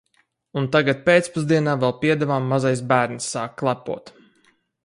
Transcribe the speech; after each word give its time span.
Un 0.61 0.69
tagad 0.75 1.03
pēcpusdienā 1.09 1.77
vēl 1.85 1.95
piedevām 2.05 2.49
mazais 2.55 2.85
bērns 2.93 3.31
sāk 3.35 3.57
klepot. 3.63 4.15